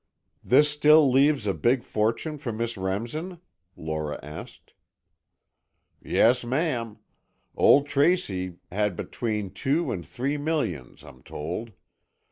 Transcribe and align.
"This 0.43 0.67
still 0.67 1.11
leaves 1.11 1.45
a 1.45 1.53
big 1.53 1.83
fortune 1.83 2.39
for 2.39 2.51
Miss 2.51 2.75
Remsen?" 2.75 3.39
Lora 3.77 4.19
asked. 4.23 4.73
"Yes, 6.03 6.43
ma'am. 6.43 6.97
Old 7.55 7.85
Tracy 7.85 8.55
had 8.71 8.95
between 8.95 9.51
two 9.51 9.91
and 9.91 10.03
three 10.03 10.37
millions, 10.37 11.03
I'm 11.03 11.21
told. 11.21 11.73